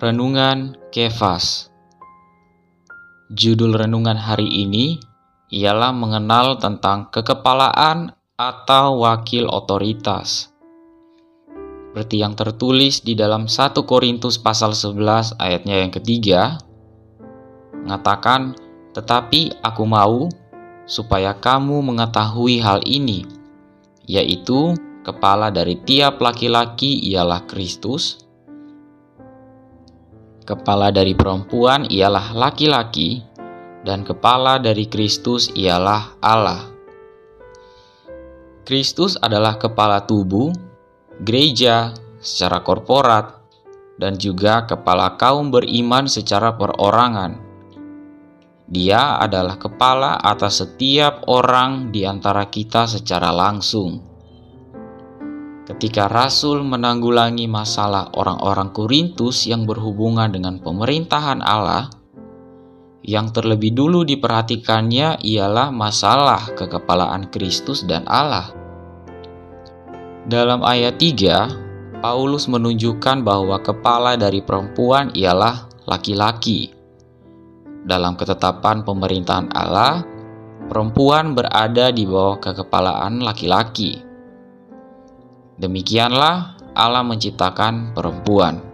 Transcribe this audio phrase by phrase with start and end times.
[0.00, 1.68] Renungan Kefas
[3.28, 4.96] Judul renungan hari ini
[5.52, 10.56] ialah mengenal tentang kekepalaan atau wakil otoritas.
[11.92, 16.56] Seperti yang tertulis di dalam 1 Korintus pasal 11 ayatnya yang ketiga,
[17.84, 18.56] mengatakan,
[18.96, 20.32] "Tetapi aku mau
[20.88, 23.28] supaya kamu mengetahui hal ini,
[24.08, 24.72] yaitu
[25.04, 28.19] kepala dari tiap laki-laki ialah Kristus,
[30.50, 33.22] kepala dari perempuan ialah laki-laki,
[33.86, 36.66] dan kepala dari Kristus ialah Allah.
[38.66, 40.50] Kristus adalah kepala tubuh,
[41.22, 43.38] gereja secara korporat,
[44.02, 47.38] dan juga kepala kaum beriman secara perorangan.
[48.70, 54.09] Dia adalah kepala atas setiap orang di antara kita secara langsung.
[55.70, 61.86] Ketika Rasul menanggulangi masalah orang-orang Korintus yang berhubungan dengan pemerintahan Allah,
[63.06, 68.50] yang terlebih dulu diperhatikannya ialah masalah kekepalaan Kristus dan Allah.
[70.26, 76.74] Dalam ayat 3, Paulus menunjukkan bahwa kepala dari perempuan ialah laki-laki
[77.86, 80.02] dalam ketetapan pemerintahan Allah,
[80.66, 84.09] perempuan berada di bawah kekepalaan laki-laki.
[85.60, 88.64] Demikianlah Allah menciptakan perempuan.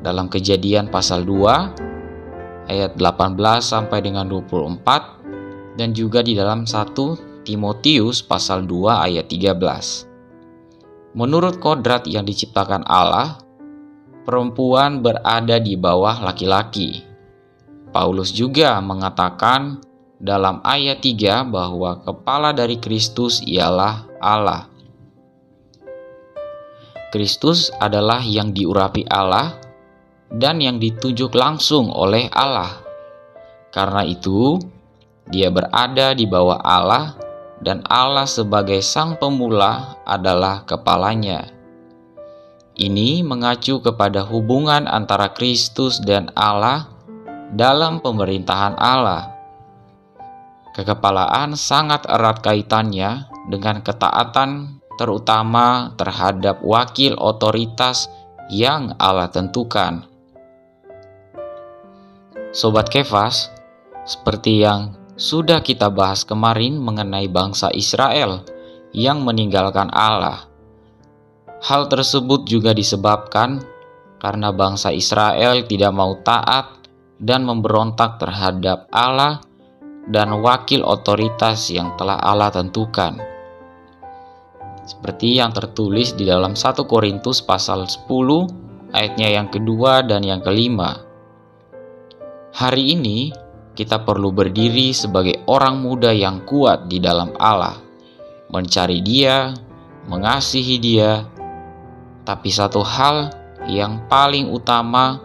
[0.00, 8.24] Dalam Kejadian pasal 2 ayat 18 sampai dengan 24 dan juga di dalam 1 Timotius
[8.24, 11.12] pasal 2 ayat 13.
[11.12, 13.36] Menurut kodrat yang diciptakan Allah,
[14.24, 17.10] perempuan berada di bawah laki-laki
[17.90, 19.82] Paulus juga mengatakan
[20.22, 24.69] dalam ayat 3 bahwa kepala dari Kristus ialah Allah.
[27.10, 29.58] Kristus adalah yang diurapi Allah
[30.30, 32.78] dan yang ditunjuk langsung oleh Allah.
[33.74, 34.58] Karena itu,
[35.26, 37.18] dia berada di bawah Allah
[37.60, 41.50] dan Allah sebagai sang pemula adalah kepalanya.
[42.80, 46.88] Ini mengacu kepada hubungan antara Kristus dan Allah
[47.52, 49.36] dalam pemerintahan Allah.
[50.72, 58.12] Kekepalaan sangat erat kaitannya dengan ketaatan, terutama terhadap wakil otoritas
[58.52, 60.04] yang Allah tentukan.
[62.52, 63.48] Sobat Kefas,
[64.04, 68.44] seperti yang sudah kita bahas kemarin mengenai bangsa Israel
[68.92, 70.44] yang meninggalkan Allah.
[71.64, 73.64] Hal tersebut juga disebabkan
[74.20, 76.84] karena bangsa Israel tidak mau taat
[77.16, 79.40] dan memberontak terhadap Allah
[80.08, 83.39] dan wakil otoritas yang telah Allah tentukan.
[84.90, 91.06] Seperti yang tertulis di dalam 1 Korintus pasal 10 ayatnya yang kedua dan yang kelima.
[92.50, 93.30] Hari ini
[93.78, 97.78] kita perlu berdiri sebagai orang muda yang kuat di dalam Allah,
[98.50, 99.54] mencari Dia,
[100.10, 101.22] mengasihi Dia.
[102.26, 103.30] Tapi satu hal
[103.70, 105.22] yang paling utama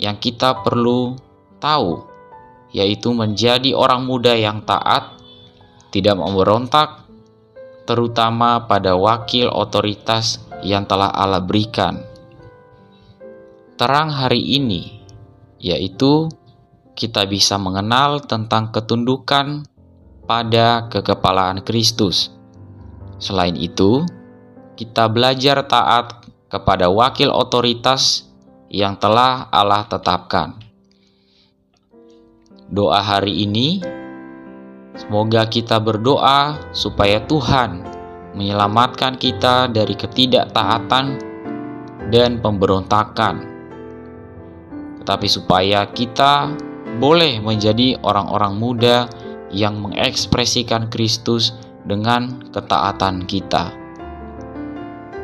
[0.00, 1.20] yang kita perlu
[1.60, 2.00] tahu,
[2.72, 5.20] yaitu menjadi orang muda yang taat,
[5.92, 7.07] tidak memberontak,
[7.88, 12.04] terutama pada wakil otoritas yang telah Allah berikan.
[13.80, 15.00] Terang hari ini,
[15.56, 16.28] yaitu
[16.92, 19.64] kita bisa mengenal tentang ketundukan
[20.28, 22.28] pada kekepalaan Kristus.
[23.16, 24.04] Selain itu,
[24.76, 28.28] kita belajar taat kepada wakil otoritas
[28.68, 30.60] yang telah Allah tetapkan.
[32.68, 33.80] Doa hari ini,
[34.98, 37.86] semoga kita berdoa supaya Tuhan
[38.34, 41.06] menyelamatkan kita dari ketidaktaatan
[42.10, 43.46] dan pemberontakan,
[45.02, 46.52] tetapi supaya kita
[46.98, 49.06] boleh menjadi orang-orang muda
[49.54, 51.56] yang mengekspresikan Kristus
[51.88, 53.72] dengan ketaatan kita.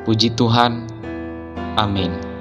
[0.05, 0.85] Puji Tuhan,
[1.77, 2.33] amin.